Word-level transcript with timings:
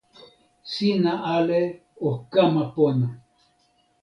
sina 0.71 1.13
ale 1.35 1.61
o 2.09 2.11
kama 2.33 2.63
pona. 2.73 3.07